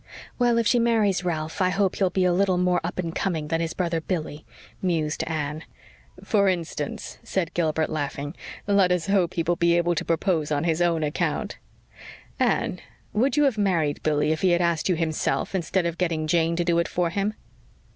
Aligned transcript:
"Well; 0.39 0.57
if 0.57 0.65
she 0.65 0.79
marries 0.79 1.23
Ralph 1.23 1.61
I 1.61 1.69
hope 1.69 1.95
he 1.97 2.01
will 2.03 2.09
be 2.09 2.25
a 2.25 2.33
little 2.33 2.57
more 2.57 2.81
up 2.83 2.97
and 2.97 3.13
coming 3.13 3.49
than 3.49 3.61
his 3.61 3.75
brother 3.75 4.01
Billy," 4.01 4.43
mused 4.81 5.23
Anne. 5.27 5.63
"For 6.23 6.49
instance," 6.49 7.19
said 7.21 7.53
Gilbert, 7.53 7.87
laughing, 7.87 8.33
"let 8.65 8.91
us 8.91 9.05
hope 9.05 9.35
he 9.35 9.43
will 9.43 9.57
be 9.57 9.77
able 9.77 9.93
to 9.93 10.03
propose 10.03 10.51
on 10.51 10.63
his 10.63 10.81
own 10.81 11.03
account. 11.03 11.59
Anne, 12.39 12.79
would 13.13 13.37
you 13.37 13.43
have 13.43 13.59
married 13.59 14.01
Billy 14.01 14.31
if 14.31 14.41
he 14.41 14.49
had 14.49 14.61
asked 14.61 14.89
you 14.89 14.95
himself, 14.95 15.53
instead 15.53 15.85
of 15.85 15.99
getting 15.99 16.25
Jane 16.25 16.55
to 16.55 16.65
do 16.65 16.79
it 16.79 16.87
for 16.87 17.11
him?" 17.11 17.35